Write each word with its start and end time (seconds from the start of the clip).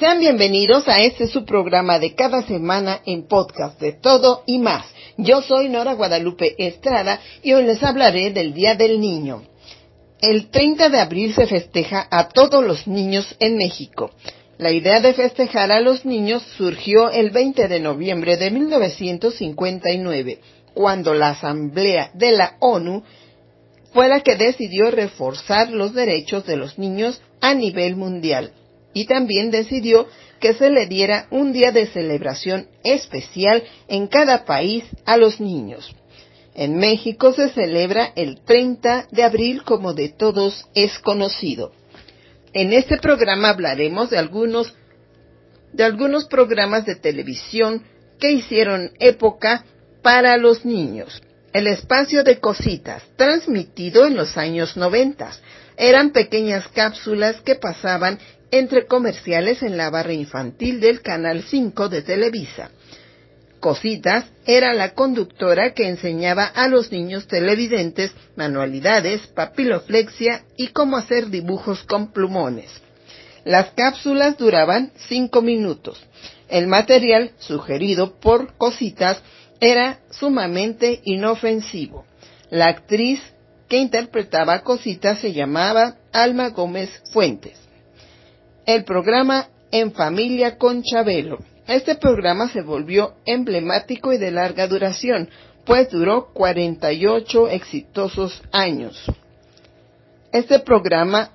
Sean 0.00 0.18
bienvenidos 0.18 0.88
a 0.88 1.02
este 1.02 1.26
su 1.26 1.44
programa 1.44 1.98
de 1.98 2.14
cada 2.14 2.40
semana 2.44 3.02
en 3.04 3.28
podcast 3.28 3.78
de 3.78 3.92
todo 3.92 4.44
y 4.46 4.58
más. 4.58 4.86
Yo 5.18 5.42
soy 5.42 5.68
Nora 5.68 5.92
Guadalupe 5.92 6.54
Estrada 6.56 7.20
y 7.42 7.52
hoy 7.52 7.64
les 7.64 7.82
hablaré 7.82 8.30
del 8.30 8.54
Día 8.54 8.74
del 8.74 8.98
Niño. 8.98 9.42
El 10.22 10.48
30 10.48 10.88
de 10.88 11.00
abril 11.00 11.34
se 11.34 11.46
festeja 11.46 12.08
a 12.10 12.30
todos 12.30 12.64
los 12.64 12.86
niños 12.86 13.36
en 13.40 13.58
México. 13.58 14.10
La 14.56 14.70
idea 14.70 15.00
de 15.00 15.12
festejar 15.12 15.70
a 15.70 15.80
los 15.80 16.06
niños 16.06 16.44
surgió 16.56 17.10
el 17.10 17.28
20 17.28 17.68
de 17.68 17.80
noviembre 17.80 18.38
de 18.38 18.50
1959, 18.52 20.38
cuando 20.72 21.12
la 21.12 21.28
Asamblea 21.28 22.10
de 22.14 22.32
la 22.32 22.56
ONU 22.60 23.02
fue 23.92 24.08
la 24.08 24.20
que 24.20 24.36
decidió 24.36 24.90
reforzar 24.90 25.68
los 25.68 25.92
derechos 25.92 26.46
de 26.46 26.56
los 26.56 26.78
niños 26.78 27.20
a 27.42 27.52
nivel 27.52 27.96
mundial 27.96 28.54
y 28.92 29.06
también 29.06 29.50
decidió 29.50 30.06
que 30.40 30.54
se 30.54 30.70
le 30.70 30.86
diera 30.86 31.26
un 31.30 31.52
día 31.52 31.70
de 31.70 31.86
celebración 31.86 32.68
especial 32.82 33.62
en 33.88 34.06
cada 34.06 34.44
país 34.44 34.84
a 35.04 35.16
los 35.16 35.40
niños. 35.40 35.94
En 36.54 36.76
México 36.76 37.32
se 37.32 37.50
celebra 37.50 38.12
el 38.16 38.40
30 38.42 39.08
de 39.10 39.22
abril 39.22 39.62
como 39.62 39.94
de 39.94 40.08
todos 40.08 40.66
es 40.74 40.98
conocido. 40.98 41.72
En 42.52 42.72
este 42.72 42.96
programa 42.96 43.50
hablaremos 43.50 44.10
de 44.10 44.18
algunos 44.18 44.74
de 45.72 45.84
algunos 45.84 46.24
programas 46.24 46.84
de 46.84 46.96
televisión 46.96 47.84
que 48.18 48.32
hicieron 48.32 48.90
época 48.98 49.64
para 50.02 50.36
los 50.36 50.64
niños. 50.64 51.22
El 51.52 51.66
espacio 51.66 52.24
de 52.24 52.38
cositas, 52.38 53.02
transmitido 53.16 54.06
en 54.06 54.16
los 54.16 54.36
años 54.36 54.76
noventas, 54.76 55.40
eran 55.76 56.10
pequeñas 56.10 56.68
cápsulas 56.68 57.40
que 57.40 57.54
pasaban 57.54 58.18
entre 58.50 58.86
comerciales 58.86 59.62
en 59.62 59.76
la 59.76 59.90
barra 59.90 60.12
infantil 60.12 60.80
del 60.80 61.02
Canal 61.02 61.42
5 61.42 61.88
de 61.88 62.02
Televisa. 62.02 62.70
Cositas 63.60 64.24
era 64.46 64.72
la 64.72 64.94
conductora 64.94 65.74
que 65.74 65.86
enseñaba 65.86 66.44
a 66.44 66.66
los 66.66 66.90
niños 66.90 67.26
televidentes 67.26 68.12
manualidades, 68.34 69.26
papiloflexia 69.28 70.44
y 70.56 70.68
cómo 70.68 70.96
hacer 70.96 71.28
dibujos 71.28 71.84
con 71.84 72.12
plumones. 72.12 72.70
Las 73.44 73.70
cápsulas 73.72 74.38
duraban 74.38 74.92
cinco 75.08 75.42
minutos. 75.42 76.02
El 76.48 76.66
material 76.66 77.32
sugerido 77.38 78.18
por 78.18 78.54
Cositas 78.56 79.22
era 79.60 80.00
sumamente 80.10 81.00
inofensivo. 81.04 82.06
La 82.50 82.68
actriz 82.68 83.20
que 83.68 83.76
interpretaba 83.76 84.62
Cositas 84.62 85.20
se 85.20 85.32
llamaba 85.32 85.96
Alma 86.12 86.48
Gómez 86.48 86.90
Fuentes 87.12 87.69
el 88.66 88.84
programa 88.84 89.48
En 89.70 89.92
Familia 89.92 90.58
con 90.58 90.82
Chabelo. 90.82 91.38
Este 91.66 91.94
programa 91.94 92.48
se 92.48 92.62
volvió 92.62 93.14
emblemático 93.24 94.12
y 94.12 94.18
de 94.18 94.30
larga 94.30 94.66
duración, 94.66 95.28
pues 95.64 95.88
duró 95.90 96.32
48 96.32 97.48
exitosos 97.48 98.42
años. 98.50 99.04
Este 100.32 100.58
programa 100.60 101.30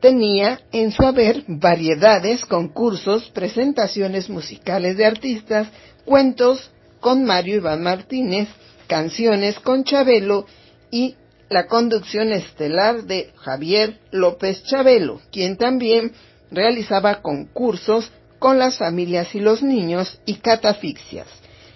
tenía 0.00 0.60
en 0.72 0.92
su 0.92 1.02
haber 1.02 1.44
variedades, 1.46 2.44
concursos, 2.44 3.30
presentaciones 3.30 4.28
musicales 4.28 4.96
de 4.96 5.06
artistas, 5.06 5.68
cuentos 6.04 6.70
con 7.00 7.24
Mario 7.24 7.56
Iván 7.56 7.82
Martínez, 7.82 8.48
canciones 8.86 9.58
con 9.60 9.84
Chabelo 9.84 10.46
y 10.90 11.16
la 11.48 11.66
conducción 11.66 12.32
estelar 12.32 13.04
de 13.04 13.32
Javier 13.36 13.98
López 14.10 14.62
Chabelo, 14.64 15.20
quien 15.30 15.56
también 15.56 16.12
realizaba 16.50 17.22
concursos 17.22 18.10
con 18.38 18.58
las 18.58 18.78
familias 18.78 19.34
y 19.34 19.40
los 19.40 19.62
niños 19.62 20.20
y 20.26 20.34
catafixias. 20.34 21.26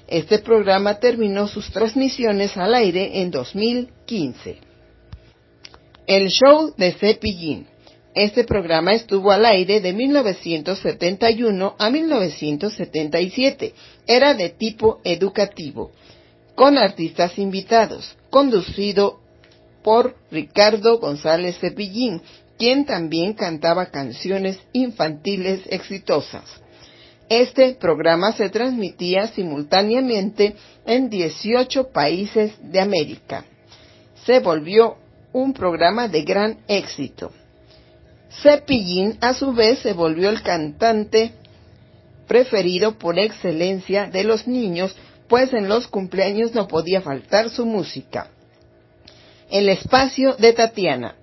Este 0.06 0.38
programa 0.40 0.98
terminó 0.98 1.46
sus 1.46 1.70
transmisiones 1.70 2.56
al 2.56 2.74
aire 2.74 3.20
en 3.20 3.30
2015. 3.30 4.58
El 6.06 6.28
show 6.30 6.74
de 6.76 6.92
Cepillín. 6.92 7.68
Este 8.14 8.42
programa 8.42 8.92
estuvo 8.92 9.30
al 9.30 9.46
aire 9.46 9.80
de 9.80 9.92
1971 9.92 11.76
a 11.78 11.90
1977. 11.90 13.72
Era 14.04 14.34
de 14.34 14.48
tipo 14.50 15.00
educativo, 15.04 15.92
con 16.56 16.76
artistas 16.76 17.38
invitados, 17.38 18.16
conducido 18.30 19.20
por 19.84 20.16
Ricardo 20.32 20.98
González 20.98 21.58
Cepillín, 21.60 22.20
quien 22.60 22.84
también 22.84 23.32
cantaba 23.32 23.86
canciones 23.86 24.58
infantiles 24.74 25.62
exitosas. 25.70 26.44
Este 27.30 27.72
programa 27.72 28.32
se 28.32 28.50
transmitía 28.50 29.28
simultáneamente 29.28 30.56
en 30.84 31.08
18 31.08 31.88
países 31.88 32.52
de 32.60 32.80
América. 32.80 33.46
Se 34.26 34.40
volvió 34.40 34.98
un 35.32 35.54
programa 35.54 36.06
de 36.06 36.20
gran 36.20 36.58
éxito. 36.68 37.32
Cepillín 38.42 39.16
a 39.22 39.32
su 39.32 39.54
vez 39.54 39.78
se 39.78 39.94
volvió 39.94 40.28
el 40.28 40.42
cantante 40.42 41.32
preferido 42.28 42.98
por 42.98 43.18
excelencia 43.18 44.04
de 44.06 44.22
los 44.22 44.46
niños, 44.46 44.94
pues 45.28 45.54
en 45.54 45.66
los 45.66 45.88
cumpleaños 45.88 46.54
no 46.54 46.68
podía 46.68 47.00
faltar 47.00 47.48
su 47.48 47.64
música. 47.64 48.28
El 49.50 49.70
espacio 49.70 50.34
de 50.34 50.52
Tatiana 50.52 51.16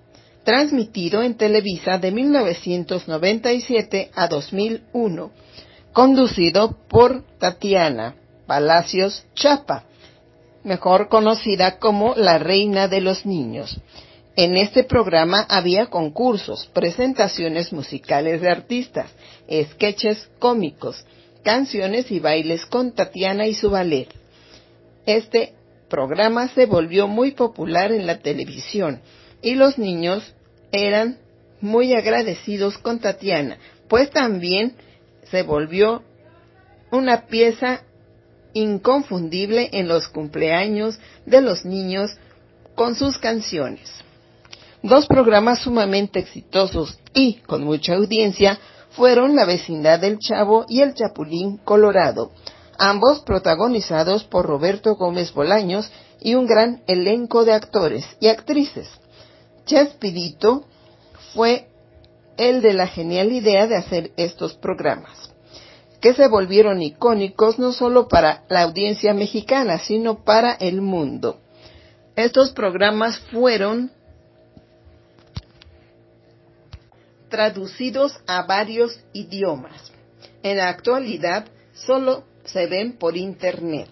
transmitido 0.48 1.22
en 1.22 1.34
Televisa 1.34 1.98
de 1.98 2.10
1997 2.10 4.10
a 4.14 4.28
2001, 4.28 5.30
conducido 5.92 6.74
por 6.88 7.22
Tatiana 7.38 8.14
Palacios 8.46 9.26
Chapa, 9.34 9.84
mejor 10.64 11.10
conocida 11.10 11.78
como 11.78 12.14
la 12.14 12.38
Reina 12.38 12.88
de 12.88 13.02
los 13.02 13.26
Niños. 13.26 13.78
En 14.36 14.56
este 14.56 14.84
programa 14.84 15.44
había 15.50 15.90
concursos, 15.90 16.64
presentaciones 16.72 17.70
musicales 17.70 18.40
de 18.40 18.48
artistas, 18.48 19.10
sketches 19.52 20.30
cómicos, 20.38 21.04
canciones 21.42 22.10
y 22.10 22.20
bailes 22.20 22.64
con 22.64 22.92
Tatiana 22.92 23.46
y 23.46 23.54
su 23.54 23.68
ballet. 23.68 24.08
Este 25.04 25.52
programa 25.90 26.48
se 26.48 26.64
volvió 26.64 27.06
muy 27.06 27.32
popular 27.32 27.92
en 27.92 28.06
la 28.06 28.20
televisión 28.20 29.02
y 29.42 29.54
los 29.54 29.76
niños 29.76 30.34
eran 30.72 31.18
muy 31.60 31.94
agradecidos 31.94 32.78
con 32.78 33.00
Tatiana, 33.00 33.58
pues 33.88 34.10
también 34.10 34.74
se 35.30 35.42
volvió 35.42 36.02
una 36.90 37.26
pieza 37.26 37.82
inconfundible 38.52 39.70
en 39.72 39.88
los 39.88 40.08
cumpleaños 40.08 40.98
de 41.26 41.40
los 41.40 41.64
niños 41.64 42.10
con 42.74 42.94
sus 42.94 43.18
canciones. 43.18 43.90
Dos 44.82 45.06
programas 45.06 45.60
sumamente 45.60 46.20
exitosos 46.20 46.98
y 47.12 47.34
con 47.46 47.64
mucha 47.64 47.94
audiencia 47.94 48.58
fueron 48.90 49.36
La 49.36 49.44
vecindad 49.44 50.00
del 50.00 50.18
Chavo 50.18 50.64
y 50.68 50.80
El 50.80 50.94
Chapulín 50.94 51.58
Colorado, 51.58 52.30
ambos 52.78 53.20
protagonizados 53.20 54.24
por 54.24 54.46
Roberto 54.46 54.94
Gómez 54.94 55.32
Bolaños 55.32 55.90
y 56.20 56.34
un 56.34 56.46
gran 56.46 56.82
elenco 56.86 57.44
de 57.44 57.52
actores 57.52 58.04
y 58.20 58.28
actrices. 58.28 58.88
Chespirito 59.68 60.64
fue 61.34 61.68
el 62.38 62.62
de 62.62 62.72
la 62.72 62.86
genial 62.86 63.32
idea 63.32 63.66
de 63.66 63.76
hacer 63.76 64.12
estos 64.16 64.54
programas, 64.54 65.30
que 66.00 66.14
se 66.14 66.26
volvieron 66.26 66.80
icónicos 66.80 67.58
no 67.58 67.72
solo 67.72 68.08
para 68.08 68.44
la 68.48 68.62
audiencia 68.62 69.12
mexicana, 69.12 69.78
sino 69.78 70.24
para 70.24 70.52
el 70.52 70.80
mundo. 70.80 71.40
Estos 72.16 72.50
programas 72.52 73.18
fueron 73.30 73.92
traducidos 77.28 78.18
a 78.26 78.44
varios 78.44 78.98
idiomas. 79.12 79.92
En 80.42 80.56
la 80.56 80.70
actualidad 80.70 81.46
solo 81.74 82.24
se 82.44 82.66
ven 82.68 82.96
por 82.96 83.18
internet. 83.18 83.90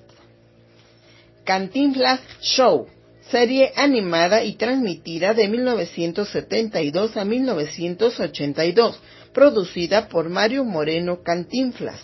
Cantinflas 1.44 2.20
Show 2.40 2.88
serie 3.30 3.72
animada 3.76 4.44
y 4.44 4.54
transmitida 4.54 5.34
de 5.34 5.48
1972 5.48 7.16
a 7.16 7.24
1982, 7.24 9.00
producida 9.32 10.08
por 10.08 10.28
Mario 10.28 10.64
Moreno 10.64 11.22
Cantinflas. 11.22 12.00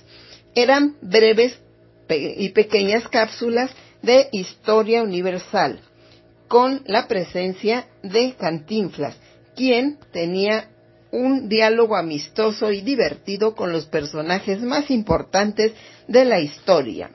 Eran 0.55 0.97
breves 1.01 1.59
y 2.09 2.49
pequeñas 2.51 3.09
cápsulas 3.09 3.71
de 4.03 4.29
historia 4.33 5.03
universal, 5.03 5.81
con 6.49 6.83
la 6.87 7.09
presencia 7.09 7.87
de 8.03 8.35
Cantinflas, 8.35 9.17
quien 9.57 9.99
tenía 10.13 10.69
un 11.11 11.49
diálogo 11.49 11.97
amistoso 11.97 12.73
y 12.73 12.81
divertido 12.81 13.55
con 13.55 13.71
los 13.71 13.87
personajes 13.87 14.61
más 14.61 14.91
importantes 14.91 15.73
de 16.09 16.25
la 16.25 16.41
historia. 16.41 17.11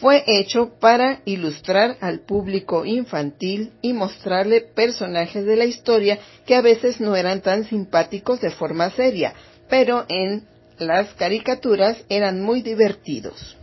Fue 0.00 0.22
hecho 0.26 0.78
para 0.78 1.22
ilustrar 1.24 1.96
al 2.00 2.20
público 2.20 2.84
infantil 2.84 3.72
y 3.82 3.92
mostrarle 3.92 4.60
personajes 4.60 5.44
de 5.44 5.56
la 5.56 5.64
historia 5.64 6.20
que 6.46 6.54
a 6.54 6.60
veces 6.60 7.00
no 7.00 7.16
eran 7.16 7.40
tan 7.40 7.64
simpáticos 7.64 8.40
de 8.40 8.50
forma 8.50 8.90
seria, 8.90 9.34
pero 9.68 10.04
en 10.08 10.46
las 10.78 11.12
caricaturas 11.14 11.96
eran 12.08 12.42
muy 12.42 12.62
divertidos. 12.62 13.56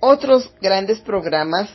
Otros 0.00 0.52
grandes 0.60 1.00
programas 1.00 1.70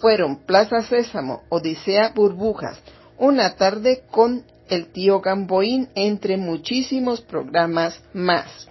fueron 0.00 0.44
Plaza 0.44 0.82
Sésamo, 0.82 1.44
Odisea 1.48 2.12
Burbujas, 2.14 2.78
Una 3.16 3.54
tarde 3.54 4.02
con 4.10 4.44
el 4.68 4.92
tío 4.92 5.20
Gamboín, 5.20 5.88
entre 5.94 6.36
muchísimos 6.36 7.22
programas 7.22 8.02
más. 8.12 8.68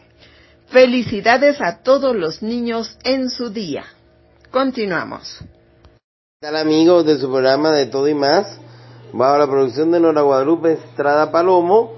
Felicidades 0.68 1.60
a 1.60 1.82
todos 1.82 2.16
los 2.16 2.44
niños 2.44 3.00
en 3.04 3.32
su 3.32 3.50
día. 3.50 3.86
Continuamos. 4.54 5.40
¿Qué 5.40 6.46
tal 6.48 6.58
amigos 6.58 7.08
de 7.08 7.18
su 7.18 7.28
programa 7.28 7.72
de 7.72 7.88
todo 7.88 8.08
y 8.08 8.14
más? 8.14 8.60
Bajo 9.12 9.40
la 9.40 9.48
producción 9.48 9.90
de 9.90 10.00
Nora 10.00 10.22
Guadalupe 10.22 10.74
Estrada 10.74 11.32
Palomo, 11.32 11.94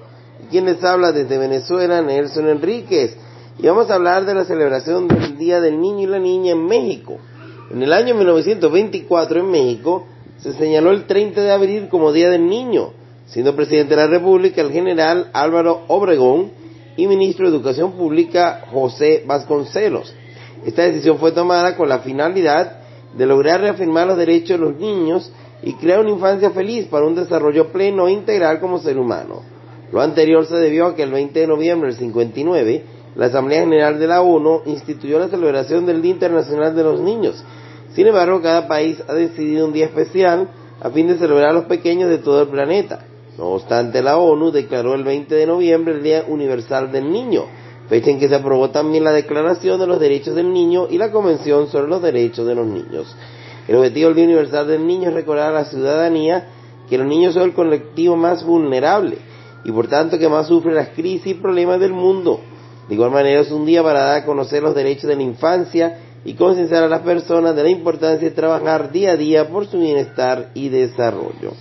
quien 0.50 0.64
les 0.64 0.82
habla 0.82 1.12
desde 1.12 1.38
Venezuela, 1.38 2.02
Nelson 2.02 2.48
Enríquez. 2.48 3.18
Y 3.60 3.68
vamos 3.68 3.92
a 3.92 3.96
hablar 3.96 4.26
de 4.26 4.36
la 4.36 4.46
celebración 4.46 5.10
del 5.10 5.38
Día 5.38 5.60
del 5.60 5.82
Niño 5.82 6.04
y 6.04 6.12
la 6.12 6.20
Niña 6.20 6.54
en 6.54 6.66
México. 6.66 7.18
En 7.72 7.84
el 7.84 7.92
año 7.92 8.16
1924 8.16 9.42
en 9.42 9.52
México 9.52 10.06
se 10.38 10.54
señaló 10.54 10.92
el 10.92 11.08
30 11.08 11.42
de 11.42 11.52
abril 11.52 11.90
como 11.90 12.14
Día 12.14 12.30
del 12.30 12.48
Niño 12.48 12.94
siendo 13.26 13.54
presidente 13.54 13.96
de 13.96 14.02
la 14.02 14.08
República 14.08 14.62
el 14.62 14.72
general 14.72 15.30
Álvaro 15.34 15.84
Obregón 15.88 16.52
y 16.96 17.06
ministro 17.08 17.50
de 17.50 17.58
Educación 17.58 17.94
Pública 17.94 18.66
José 18.72 19.24
Vasconcelos. 19.26 20.14
Esta 20.66 20.84
decisión 20.84 21.18
fue 21.18 21.32
tomada 21.32 21.76
con 21.76 21.90
la 21.90 22.00
finalidad 22.00 22.80
de 23.18 23.26
lograr 23.26 23.62
reafirmar 23.62 24.08
los 24.08 24.18
derechos 24.18 24.60
de 24.60 24.66
los 24.66 24.78
niños 24.78 25.32
y 25.64 25.74
crear 25.74 26.00
una 26.00 26.12
infancia 26.12 26.52
feliz 26.52 26.86
para 26.88 27.06
un 27.06 27.16
desarrollo 27.16 27.72
pleno 27.72 28.08
e 28.08 28.12
integral 28.12 28.60
como 28.60 28.80
ser 28.80 28.98
humano. 28.98 29.42
Lo 29.92 30.02
anterior 30.02 30.46
se 30.46 30.56
debió 30.56 30.88
a 30.88 30.96
que 30.96 31.04
el 31.04 31.12
20 31.12 31.40
de 31.40 31.48
noviembre 31.48 31.90
del 31.90 31.98
59 31.98 32.84
la 33.16 33.28
Asamblea 33.28 33.62
General 33.62 33.98
de 33.98 34.08
la 34.08 34.22
ONU 34.22 34.64
instituyó 34.66 35.20
la 35.20 35.30
celebración 35.30 35.86
del 35.86 36.02
Día 36.02 36.12
Internacional 36.12 36.76
de 36.76 36.84
los 36.84 37.00
Niños. 37.00 37.42
Sin 37.94 38.08
embargo, 38.08 38.42
cada 38.42 38.68
país 38.68 39.02
ha 39.08 39.14
decidido 39.14 39.66
un 39.66 39.74
día 39.74 39.86
especial 39.86 40.50
a 40.82 40.90
fin 40.90 41.08
de 41.08 41.18
celebrar 41.18 41.52
a 41.52 41.54
los 41.54 41.66
pequeños 41.66 42.10
de 42.10 42.18
todo 42.18 42.42
el 42.42 42.50
planeta. 42.50 43.06
No 43.38 43.52
obstante, 43.52 44.02
la 44.02 44.18
ONU 44.18 44.52
declaró 44.52 44.96
el 44.96 45.06
20 45.06 45.34
de 45.34 45.46
noviembre 45.46 45.94
el 45.94 46.04
Día 46.04 46.26
Universal 46.28 46.92
del 46.92 47.10
Niño, 47.10 47.46
fecha 47.90 48.10
en 48.10 48.20
que 48.20 48.28
se 48.28 48.36
aprobó 48.36 48.70
también 48.70 49.04
la 49.04 49.12
Declaración 49.12 49.80
de 49.80 49.88
los 49.88 50.00
Derechos 50.00 50.36
del 50.36 50.52
Niño 50.52 50.88
y 50.90 50.98
la 50.98 51.12
Convención 51.12 51.68
sobre 51.68 51.88
los 51.88 52.02
Derechos 52.02 52.48
de 52.48 52.56
los 52.56 52.66
Niños. 52.66 53.16
El 53.68 53.76
objetivo 53.78 54.08
del 54.08 54.16
Día 54.16 54.26
Universal 54.26 54.68
del 54.68 54.86
Niño 54.86 55.10
es 55.10 55.16
recordar 55.16 55.50
a 55.50 55.54
la 55.54 55.66
ciudadanía 55.66 56.48
que 56.90 56.98
los 56.98 57.08
niños 57.08 57.34
son 57.34 57.44
el 57.44 57.54
colectivo 57.54 58.16
más 58.16 58.44
vulnerable 58.44 59.18
y 59.64 59.72
por 59.72 59.88
tanto 59.88 60.20
que 60.20 60.30
más 60.30 60.48
sufre 60.48 60.74
las 60.74 60.90
crisis 60.90 61.28
y 61.28 61.34
problemas 61.36 61.80
del 61.80 61.94
mundo. 61.94 62.40
De 62.88 62.94
igual 62.94 63.12
manera 63.12 63.42
es 63.42 63.52
un 63.52 63.66
día 63.66 63.82
para 63.82 64.04
dar 64.04 64.18
a 64.18 64.26
conocer 64.26 64.62
los 64.62 64.76
derechos 64.76 65.10
de 65.10 65.16
la 65.16 65.24
infancia 65.24 66.00
y 66.24 66.36
concienciar 66.36 66.84
a 66.84 66.88
las 66.88 67.02
personas 67.02 67.56
de 67.56 67.64
la 67.64 67.70
importancia 67.70 68.30
de 68.30 68.36
trabajar 68.36 68.92
día 68.92 69.12
a 69.12 69.18
día 69.18 69.50
por 69.50 69.66
su 69.66 69.80
bienestar 69.80 70.52
y 70.54 70.70
desarrollo. 70.70 71.54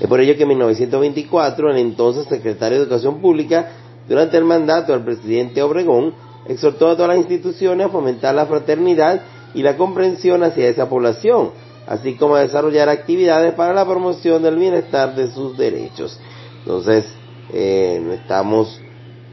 Es 0.00 0.06
por 0.06 0.20
ello 0.20 0.36
que 0.36 0.42
en 0.42 0.48
1924 0.48 1.70
el 1.70 1.78
entonces 1.78 2.26
secretario 2.26 2.78
de 2.78 2.84
Educación 2.84 3.20
Pública, 3.20 3.72
durante 4.08 4.36
el 4.36 4.44
mandato 4.44 4.92
del 4.92 5.02
presidente 5.02 5.62
Obregón, 5.62 6.14
exhortó 6.46 6.90
a 6.90 6.96
todas 6.96 7.08
las 7.08 7.18
instituciones 7.18 7.86
a 7.86 7.90
fomentar 7.90 8.34
la 8.34 8.46
fraternidad 8.46 9.22
y 9.54 9.62
la 9.62 9.76
comprensión 9.76 10.42
hacia 10.42 10.68
esa 10.68 10.88
población, 10.88 11.50
así 11.86 12.14
como 12.14 12.36
a 12.36 12.40
desarrollar 12.40 12.88
actividades 12.88 13.54
para 13.54 13.72
la 13.72 13.84
promoción 13.84 14.42
del 14.42 14.56
bienestar 14.56 15.14
de 15.14 15.28
sus 15.28 15.56
derechos. 15.56 16.18
Entonces, 16.60 17.06
eh, 17.52 18.18
estamos 18.20 18.80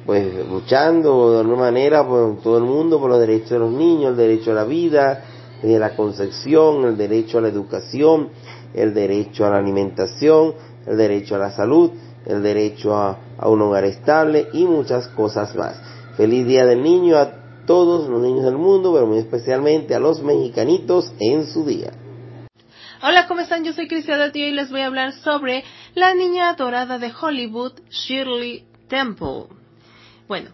pues 0.05 0.47
luchando 0.47 1.33
de 1.33 1.39
alguna 1.39 1.61
manera 1.61 2.05
por 2.05 2.41
todo 2.41 2.57
el 2.57 2.63
mundo 2.63 2.99
por 2.99 3.09
los 3.09 3.19
derechos 3.19 3.51
de 3.51 3.59
los 3.59 3.71
niños, 3.71 4.11
el 4.11 4.17
derecho 4.17 4.51
a 4.51 4.55
la 4.55 4.65
vida, 4.65 5.23
eh, 5.63 5.79
la 5.79 5.95
concepción, 5.95 6.83
el 6.83 6.97
derecho 6.97 7.37
a 7.37 7.41
la 7.41 7.47
educación, 7.47 8.29
el 8.73 8.93
derecho 8.93 9.45
a 9.45 9.51
la 9.51 9.57
alimentación, 9.57 10.55
el 10.85 10.97
derecho 10.97 11.35
a 11.35 11.39
la 11.39 11.51
salud, 11.51 11.91
el 12.25 12.43
derecho 12.43 12.95
a, 12.95 13.17
un 13.45 13.61
hogar 13.61 13.85
estable 13.85 14.47
y 14.53 14.65
muchas 14.65 15.07
cosas 15.09 15.55
más. 15.55 15.79
Feliz 16.17 16.45
Día 16.45 16.65
del 16.65 16.81
Niño 16.81 17.17
a 17.17 17.65
todos 17.65 18.09
los 18.09 18.21
niños 18.21 18.45
del 18.45 18.57
mundo, 18.57 18.93
pero 18.93 19.07
muy 19.07 19.19
especialmente 19.19 19.95
a 19.95 19.99
los 19.99 20.21
mexicanitos 20.21 21.11
en 21.19 21.47
su 21.47 21.65
día. 21.65 21.91
Hola, 23.01 23.27
¿cómo 23.27 23.41
están? 23.41 23.63
Yo 23.63 23.73
soy 23.73 23.87
Cristiana 23.87 24.31
Tío 24.31 24.47
y 24.47 24.51
les 24.51 24.71
voy 24.71 24.81
a 24.81 24.87
hablar 24.87 25.11
sobre 25.13 25.63
la 25.93 26.13
niña 26.13 26.53
dorada 26.53 26.99
de 26.99 27.11
Hollywood, 27.19 27.73
Shirley 27.89 28.65
Temple. 28.87 29.47
Bueno, 30.27 30.51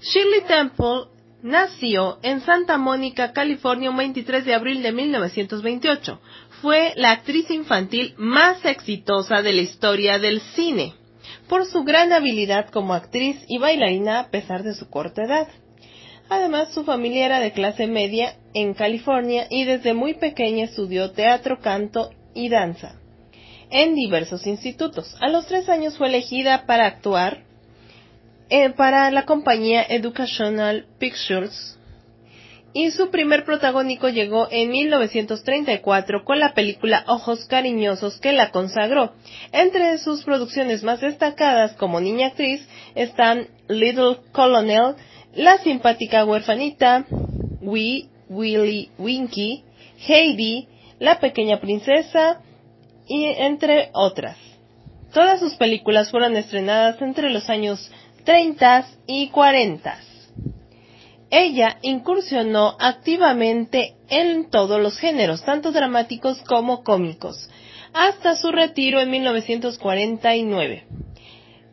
Shirley 0.00 0.42
Temple 0.48 1.08
nació 1.42 2.18
en 2.22 2.40
Santa 2.40 2.78
Mónica, 2.78 3.32
California, 3.32 3.90
un 3.90 3.96
23 3.96 4.44
de 4.44 4.54
abril 4.54 4.82
de 4.82 4.92
1928 4.92 6.18
fue 6.64 6.94
la 6.96 7.10
actriz 7.10 7.50
infantil 7.50 8.14
más 8.16 8.64
exitosa 8.64 9.42
de 9.42 9.52
la 9.52 9.60
historia 9.60 10.18
del 10.18 10.40
cine, 10.40 10.94
por 11.54 11.66
su 11.66 11.84
gran 11.84 12.12
habilidad 12.12 12.68
como 12.70 12.94
actriz 12.94 13.36
y 13.46 13.58
bailarina 13.58 14.18
a 14.18 14.28
pesar 14.28 14.64
de 14.64 14.74
su 14.74 14.90
corta 14.90 15.22
edad. 15.22 15.46
Además, 16.28 16.74
su 16.74 16.82
familia 16.82 17.26
era 17.26 17.38
de 17.38 17.52
clase 17.52 17.86
media 17.86 18.34
en 18.54 18.74
California 18.74 19.46
y 19.48 19.62
desde 19.62 19.94
muy 19.94 20.14
pequeña 20.14 20.64
estudió 20.64 21.12
teatro, 21.12 21.60
canto 21.60 22.10
y 22.34 22.48
danza 22.48 22.96
en 23.70 23.94
diversos 23.94 24.48
institutos. 24.48 25.16
A 25.20 25.28
los 25.28 25.46
tres 25.46 25.68
años 25.68 25.96
fue 25.96 26.08
elegida 26.08 26.66
para 26.66 26.86
actuar 26.86 27.44
eh, 28.50 28.70
para 28.70 29.12
la 29.12 29.24
compañía 29.24 29.86
Educational 29.88 30.86
Pictures 30.98 31.78
y 32.74 32.90
su 32.90 33.10
primer 33.10 33.44
protagónico 33.44 34.08
llegó 34.08 34.48
en 34.50 34.70
1934 34.70 36.24
con 36.24 36.40
la 36.40 36.54
película 36.54 37.04
Ojos 37.06 37.46
Cariñosos 37.46 38.18
que 38.18 38.32
la 38.32 38.50
consagró. 38.50 39.12
Entre 39.52 39.96
sus 39.98 40.24
producciones 40.24 40.82
más 40.82 41.00
destacadas 41.00 41.74
como 41.74 42.00
niña 42.00 42.26
actriz 42.26 42.66
están 42.96 43.46
Little 43.68 44.18
Colonel, 44.32 44.96
La 45.34 45.58
simpática 45.58 46.24
huerfanita, 46.24 47.06
Wee 47.60 48.08
Willy 48.28 48.90
Winky, 48.98 49.62
Heidi, 50.08 50.66
La 50.98 51.20
pequeña 51.20 51.60
princesa 51.60 52.40
y 53.06 53.24
entre 53.24 53.90
otras. 53.92 54.36
Todas 55.12 55.38
sus 55.38 55.54
películas 55.54 56.10
fueron 56.10 56.36
estrenadas 56.36 57.00
entre 57.00 57.30
los 57.30 57.48
años 57.48 57.88
30 58.24 58.86
y 59.06 59.28
40. 59.28 60.13
Ella 61.36 61.78
incursionó 61.82 62.76
activamente 62.78 63.96
en 64.08 64.50
todos 64.50 64.80
los 64.80 64.96
géneros, 64.96 65.42
tanto 65.42 65.72
dramáticos 65.72 66.40
como 66.42 66.84
cómicos, 66.84 67.50
hasta 67.92 68.36
su 68.36 68.52
retiro 68.52 69.00
en 69.00 69.10
1949. 69.10 70.84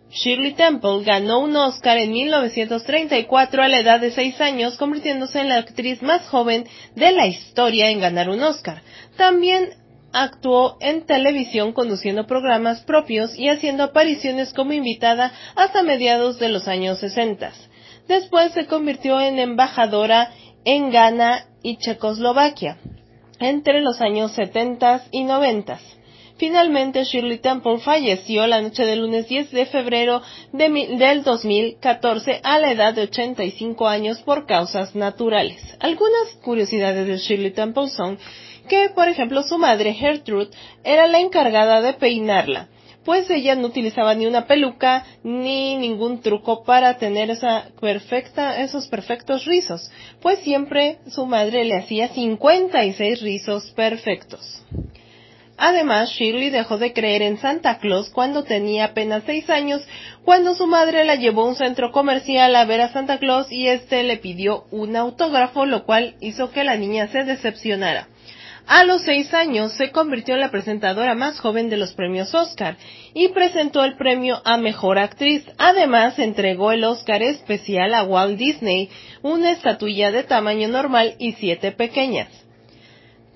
Shirley 0.10 0.56
Temple 0.56 1.04
ganó 1.06 1.42
un 1.42 1.56
Oscar 1.56 2.00
en 2.00 2.12
1934 2.12 3.62
a 3.62 3.68
la 3.68 3.78
edad 3.78 4.00
de 4.00 4.10
6 4.10 4.42
años, 4.42 4.78
convirtiéndose 4.78 5.40
en 5.40 5.50
la 5.50 5.58
actriz 5.58 6.02
más 6.02 6.28
joven 6.28 6.66
de 6.96 7.12
la 7.12 7.28
historia 7.28 7.92
en 7.92 8.00
ganar 8.00 8.32
un 8.32 8.42
Oscar. 8.42 8.82
También 9.16 9.76
actuó 10.12 10.78
en 10.82 11.06
televisión 11.06 11.72
conduciendo 11.74 12.26
programas 12.26 12.82
propios 12.82 13.38
y 13.38 13.48
haciendo 13.50 13.84
apariciones 13.84 14.54
como 14.54 14.74
invitada 14.74 15.32
hasta 15.56 15.84
mediados 15.84 16.40
de 16.40 16.50
los 16.50 16.68
años 16.68 16.98
60. 16.98 17.54
Después 18.12 18.52
se 18.52 18.66
convirtió 18.66 19.22
en 19.22 19.40
embajadora 19.40 20.34
en 20.66 20.92
Ghana 20.92 21.46
y 21.64 21.78
Checoslovaquia 21.78 22.76
entre 23.40 23.80
los 23.80 24.02
años 24.02 24.34
70 24.34 25.06
y 25.12 25.24
90. 25.24 25.80
Finalmente, 26.36 27.06
Shirley 27.06 27.38
Temple 27.38 27.80
falleció 27.80 28.46
la 28.48 28.62
noche 28.62 28.86
del 28.86 29.00
lunes 29.00 29.30
10 29.30 29.52
de 29.52 29.66
febrero 29.66 30.22
del 30.52 31.24
2014 31.24 32.42
a 32.44 32.60
la 32.60 32.74
edad 32.74 32.94
de 32.94 33.04
85 33.04 33.88
años 33.88 34.22
por 34.24 34.46
causas 34.46 34.94
naturales. 34.94 35.62
Algunas 35.80 36.34
curiosidades 36.44 37.08
de 37.08 37.18
Shirley 37.18 37.52
Temple 37.52 37.88
son 37.88 38.20
que, 38.68 38.90
por 38.90 39.08
ejemplo, 39.08 39.42
su 39.42 39.58
madre 39.58 39.94
Gertrude 39.94 40.50
era 40.84 41.08
la 41.08 41.22
encargada 41.22 41.80
de 41.80 41.94
peinarla 41.94 42.68
pues 43.04 43.30
ella 43.30 43.56
no 43.56 43.68
utilizaba 43.68 44.14
ni 44.14 44.26
una 44.26 44.46
peluca 44.46 45.06
ni 45.24 45.76
ningún 45.76 46.22
truco 46.22 46.64
para 46.64 46.98
tener 46.98 47.30
esa 47.30 47.66
perfecta, 47.80 48.62
esos 48.62 48.88
perfectos 48.88 49.46
rizos, 49.46 49.92
pues 50.22 50.40
siempre 50.40 51.00
su 51.08 51.26
madre 51.26 51.66
le 51.66 51.78
hacía 51.78 52.10
56 52.10 53.22
rizos 53.22 53.72
perfectos. 53.72 54.64
Además, 55.64 56.10
Shirley 56.10 56.50
dejó 56.50 56.80
de 56.80 56.92
creer 56.92 57.22
en 57.22 57.38
Santa 57.38 57.78
Claus 57.78 58.10
cuando 58.10 58.44
tenía 58.44 58.86
apenas 58.86 59.22
seis 59.28 59.48
años, 59.48 59.88
cuando 60.26 60.56
su 60.56 60.66
madre 60.66 61.04
la 61.04 61.16
llevó 61.16 61.44
a 61.44 61.50
un 61.50 61.56
centro 61.56 61.92
comercial 61.92 62.56
a 62.56 62.66
ver 62.66 62.82
a 62.82 62.92
Santa 62.92 63.20
Claus 63.20 63.52
y 63.52 63.68
éste 63.68 64.02
le 64.02 64.18
pidió 64.18 64.66
un 64.72 64.96
autógrafo, 64.96 65.68
lo 65.68 65.86
cual 65.86 66.16
hizo 66.20 66.50
que 66.50 66.64
la 66.64 66.78
niña 66.78 67.10
se 67.10 67.26
decepcionara. 67.26 68.08
A 68.68 68.84
los 68.84 69.02
seis 69.04 69.34
años 69.34 69.74
se 69.74 69.92
convirtió 69.92 70.36
en 70.36 70.42
la 70.42 70.52
presentadora 70.52 71.16
más 71.16 71.40
joven 71.40 71.70
de 71.70 71.78
los 71.78 71.94
premios 71.94 72.34
Oscar 72.34 72.78
y 73.14 73.30
presentó 73.30 73.84
el 73.84 73.98
premio 73.98 74.42
a 74.46 74.58
Mejor 74.58 74.98
Actriz. 75.00 75.44
Además, 75.58 76.18
entregó 76.20 76.72
el 76.72 76.84
Oscar 76.84 77.22
especial 77.22 77.94
a 77.94 78.04
Walt 78.04 78.38
Disney, 78.38 78.90
una 79.22 79.52
estatuilla 79.52 80.12
de 80.12 80.24
tamaño 80.24 80.68
normal 80.68 81.16
y 81.20 81.34
siete 81.34 81.72
pequeñas. 81.72 82.30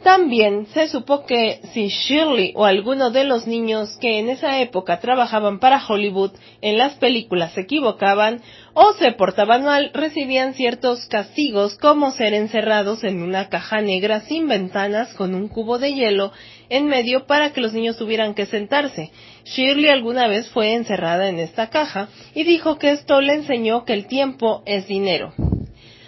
También 0.05 0.67
se 0.67 0.88
supo 0.88 1.25
que 1.25 1.62
si 1.74 1.88
Shirley 1.88 2.53
o 2.55 2.65
alguno 2.65 3.09
de 3.09 3.24
los 3.24 3.47
niños 3.47 3.97
que 4.00 4.19
en 4.19 4.29
esa 4.29 4.62
época 4.62 5.00
trabajaban 5.00 5.57
para 5.57 5.83
Hollywood 5.83 6.29
en 6.62 6.77
las 6.77 6.93
películas 6.97 7.53
se 7.53 7.62
equivocaban 7.62 8.39
o 8.75 8.93
se 8.93 9.13
portaban 9.13 9.63
mal, 9.63 9.89
recibían 9.95 10.53
ciertos 10.53 11.07
castigos 11.07 11.75
como 11.79 12.12
ser 12.12 12.35
encerrados 12.35 13.03
en 13.03 13.24
una 13.24 13.50
caja 13.50 13.81
negra 13.81 14.19
sin 14.19 14.47
ventanas 14.47 15.12
con 15.15 15.33
un 15.33 15.47
cubo 15.47 15.79
de 15.79 15.95
hielo 15.95 16.31
en 16.69 16.85
medio 16.85 17.25
para 17.25 17.51
que 17.51 17.62
los 17.62 17.74
niños 17.74 17.97
tuvieran 17.97 18.35
que 18.35 18.45
sentarse. 18.45 19.09
Shirley 19.43 19.89
alguna 19.89 20.27
vez 20.27 20.47
fue 20.50 20.74
encerrada 20.75 21.29
en 21.29 21.39
esta 21.39 21.71
caja 21.71 22.09
y 22.35 22.43
dijo 22.43 22.77
que 22.77 22.91
esto 22.91 23.21
le 23.21 23.33
enseñó 23.33 23.85
que 23.85 23.93
el 23.93 24.05
tiempo 24.05 24.62
es 24.67 24.88
dinero. 24.88 25.33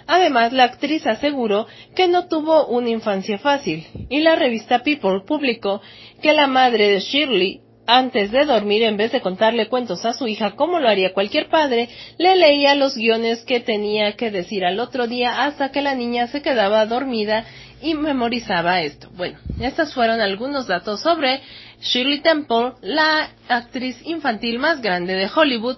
Además, 0.07 0.53
la 0.53 0.63
actriz 0.63 1.05
aseguró 1.05 1.67
que 1.95 2.07
no 2.07 2.27
tuvo 2.27 2.67
una 2.67 2.89
infancia 2.89 3.37
fácil, 3.37 3.85
y 4.09 4.21
la 4.21 4.35
revista 4.35 4.83
People 4.83 5.21
publicó 5.27 5.81
que 6.21 6.33
la 6.33 6.47
madre 6.47 6.89
de 6.89 6.99
Shirley, 7.01 7.61
antes 7.85 8.31
de 8.31 8.45
dormir, 8.45 8.83
en 8.83 8.97
vez 8.97 9.11
de 9.11 9.21
contarle 9.21 9.67
cuentos 9.67 10.05
a 10.05 10.13
su 10.13 10.27
hija 10.27 10.55
como 10.55 10.79
lo 10.79 10.87
haría 10.87 11.13
cualquier 11.13 11.49
padre, 11.49 11.89
le 12.17 12.35
leía 12.35 12.75
los 12.75 12.95
guiones 12.95 13.43
que 13.43 13.59
tenía 13.59 14.13
que 14.13 14.31
decir 14.31 14.65
al 14.65 14.79
otro 14.79 15.07
día 15.07 15.45
hasta 15.45 15.71
que 15.71 15.81
la 15.81 15.95
niña 15.95 16.27
se 16.27 16.41
quedaba 16.41 16.85
dormida 16.85 17.45
y 17.81 17.93
memorizaba 17.93 18.81
esto. 18.81 19.09
Bueno, 19.13 19.37
estos 19.61 19.93
fueron 19.93 20.19
algunos 20.19 20.67
datos 20.67 21.01
sobre 21.01 21.41
Shirley 21.81 22.21
Temple, 22.21 22.73
la 22.81 23.29
actriz 23.47 23.97
infantil 24.05 24.59
más 24.59 24.81
grande 24.81 25.13
de 25.13 25.29
Hollywood, 25.33 25.77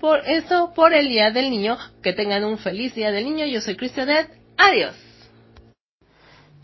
por 0.00 0.20
esto, 0.26 0.72
por 0.74 0.92
el 0.92 1.08
Día 1.08 1.30
del 1.30 1.50
Niño. 1.50 1.76
Que 2.02 2.12
tengan 2.12 2.44
un 2.44 2.58
feliz 2.58 2.94
Día 2.94 3.12
del 3.12 3.24
Niño. 3.24 3.46
Yo 3.46 3.60
soy 3.60 3.76
Cristianet. 3.76 4.28
Adiós. 4.56 4.94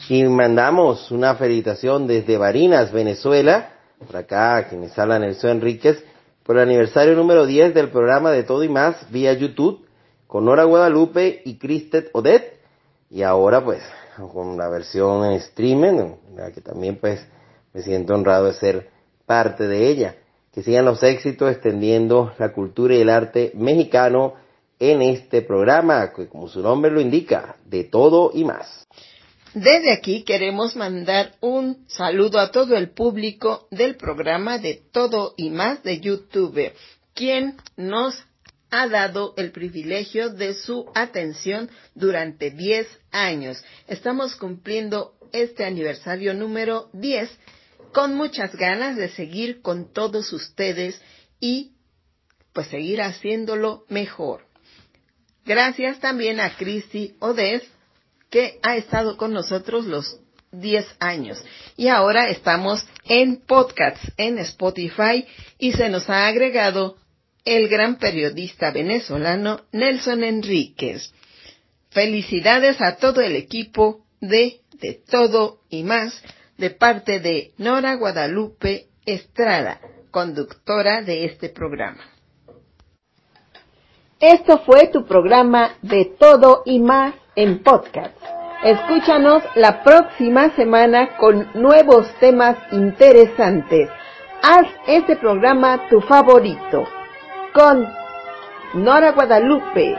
Y 0.09 0.25
mandamos 0.25 1.11
una 1.11 1.35
felicitación 1.35 2.07
desde 2.07 2.37
Barinas, 2.37 2.93
Venezuela, 2.93 3.71
por 4.05 4.17
acá, 4.17 4.69
quienes 4.69 4.99
hablan 4.99 5.23
Nelson 5.23 5.53
Enríquez, 5.53 6.05
por 6.43 6.57
el 6.57 6.63
aniversario 6.63 7.15
número 7.15 7.47
10 7.47 7.75
del 7.75 7.91
programa 7.91 8.31
de 8.31 8.43
Todo 8.43 8.63
y 8.63 8.69
Más 8.69 9.11
vía 9.11 9.33
YouTube, 9.33 9.87
con 10.27 10.45
Nora 10.45 10.65
Guadalupe 10.65 11.43
y 11.45 11.59
Cristet 11.59 12.11
Odette, 12.13 12.61
y 13.11 13.23
ahora 13.23 13.65
pues 13.65 13.83
con 14.33 14.57
la 14.57 14.69
versión 14.69 15.25
en 15.25 15.33
streaming, 15.33 16.15
la 16.37 16.53
que 16.53 16.61
también 16.61 16.97
pues 16.97 17.27
me 17.73 17.83
siento 17.83 18.15
honrado 18.15 18.47
de 18.47 18.53
ser 18.53 18.91
parte 19.25 19.67
de 19.67 19.89
ella 19.89 20.15
que 20.57 20.63
sigan 20.63 20.87
los 20.87 21.03
éxitos 21.03 21.53
extendiendo 21.53 22.33
la 22.39 22.55
cultura 22.55 22.95
y 22.95 23.03
el 23.03 23.11
arte 23.11 23.53
mexicano 23.55 24.37
en 24.79 25.03
este 25.03 25.43
programa, 25.43 26.15
que 26.15 26.29
como 26.29 26.49
su 26.49 26.63
nombre 26.63 26.91
lo 26.91 26.99
indica, 26.99 27.57
de 27.67 27.85
todo 27.85 28.31
y 28.33 28.43
más. 28.45 28.87
Desde 29.53 29.93
aquí 29.93 30.23
queremos 30.23 30.75
mandar 30.75 31.33
un 31.43 31.85
saludo 31.89 32.39
a 32.39 32.53
todo 32.53 32.75
el 32.75 32.89
público 32.89 33.69
del 33.71 33.97
programa 33.97 34.57
de 34.57 34.81
todo 34.93 35.35
y 35.37 35.51
más 35.51 35.83
de 35.83 36.01
YouTube, 36.01 36.73
quien 37.13 37.57
nos 37.77 38.25
ha 38.71 38.89
dado 38.89 39.35
el 39.37 39.53
privilegio 39.53 40.31
de 40.31 40.55
su 40.55 40.87
atención 40.95 41.69
durante 41.95 42.51
10 42.51 42.89
años. 43.11 43.63
Estamos 43.89 44.35
cumpliendo 44.37 45.13
este 45.33 45.67
aniversario 45.67 46.33
número 46.33 46.89
10 46.95 47.29
con 47.93 48.15
muchas 48.15 48.55
ganas 48.57 48.97
de 48.97 49.09
seguir 49.09 49.63
con 49.63 49.93
todos 49.93 50.33
ustedes 50.33 51.01
y 51.41 51.73
pues 52.53 52.69
seguir 52.69 53.03
haciéndolo 53.03 53.85
mejor. 53.89 54.47
Gracias 55.45 56.01
también 56.01 56.41
a 56.41 56.57
Christy 56.57 57.15
Odez, 57.21 57.63
que 58.31 58.59
ha 58.63 58.77
estado 58.77 59.17
con 59.17 59.33
nosotros 59.33 59.85
los 59.87 60.21
10 60.53 60.87
años. 60.99 61.43
Y 61.77 61.89
ahora 61.89 62.29
estamos 62.29 62.87
en 63.05 63.43
podcasts 63.47 64.13
en 64.17 64.39
Spotify 64.39 65.27
y 65.59 65.73
se 65.73 65.89
nos 65.89 66.09
ha 66.11 66.27
agregado 66.27 66.97
el 67.45 67.69
gran 67.69 67.97
periodista 67.99 68.73
venezolano 68.73 69.61
Nelson 69.73 70.25
Enríquez. 70.25 71.13
Felicidades 71.91 72.81
a 72.81 72.97
todo 72.97 73.21
el 73.21 73.37
equipo 73.37 74.05
de 74.21 74.61
De 74.81 75.01
Todo 75.09 75.61
y 75.71 75.85
Más 75.85 76.21
de 76.59 76.71
parte 76.71 77.21
de 77.21 77.53
Nora 77.59 77.95
Guadalupe 77.97 78.87
Estrada, 79.05 79.81
conductora 80.11 81.03
de 81.03 81.27
este 81.27 81.49
programa. 81.49 82.03
Esto 84.19 84.59
fue 84.61 84.89
tu 84.89 85.05
programa 85.05 85.77
de 85.83 86.07
todo 86.19 86.63
y 86.65 86.81
más 86.81 87.15
en 87.35 87.63
podcast. 87.63 88.17
Escúchanos 88.65 89.43
la 89.55 89.83
próxima 89.83 90.49
semana 90.57 91.19
con 91.19 91.51
nuevos 91.55 92.11
temas 92.19 92.57
interesantes. 92.73 93.91
Haz 94.43 94.67
este 94.87 95.17
programa 95.17 95.87
tu 95.91 96.01
favorito. 96.01 96.89
Con 97.53 97.87
Nora 98.73 99.13
Guadalupe, 99.13 99.97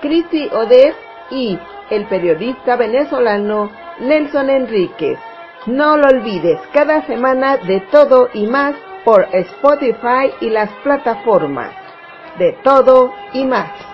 Cristi 0.00 0.48
Odez 0.48 0.94
y 1.30 1.58
el 1.90 2.06
periodista 2.06 2.76
venezolano 2.76 3.70
Nelson 4.00 4.48
Enríquez. 4.48 5.18
No 5.66 5.96
lo 5.96 6.08
olvides, 6.08 6.58
cada 6.72 7.06
semana 7.06 7.56
de 7.56 7.80
todo 7.92 8.28
y 8.34 8.48
más 8.48 8.74
por 9.04 9.28
Spotify 9.32 10.32
y 10.40 10.50
las 10.50 10.70
plataformas. 10.82 11.70
De 12.36 12.52
todo 12.64 13.12
y 13.32 13.44
más. 13.44 13.91